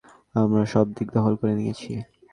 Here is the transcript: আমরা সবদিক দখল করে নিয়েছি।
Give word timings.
আমরা 0.35 0.63
সবদিক 0.73 1.07
দখল 1.15 1.33
করে 1.39 1.53
নিয়েছি। 1.59 1.91